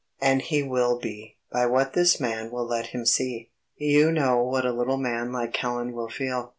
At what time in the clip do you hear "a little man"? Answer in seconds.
4.65-5.31